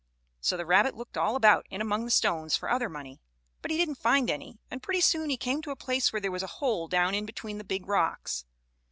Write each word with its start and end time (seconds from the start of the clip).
So 0.39 0.57
the 0.57 0.65
rabbit 0.65 0.95
looked 0.95 1.15
all 1.15 1.35
about 1.35 1.67
in 1.69 1.79
among 1.79 2.05
the 2.05 2.09
stones 2.09 2.55
for 2.57 2.71
other 2.71 2.89
money. 2.89 3.21
But 3.61 3.69
he 3.69 3.77
didn't 3.77 3.99
find 3.99 4.31
any, 4.31 4.57
and 4.71 4.81
pretty 4.81 5.01
soon 5.01 5.29
he 5.29 5.37
came 5.37 5.61
to 5.61 5.69
a 5.69 5.75
place 5.75 6.11
where 6.11 6.19
there 6.19 6.31
was 6.31 6.41
a 6.41 6.47
hole 6.57 6.87
down 6.87 7.13
in 7.13 7.27
between 7.27 7.59
the 7.59 7.63
big 7.63 7.87
rocks. 7.87 8.43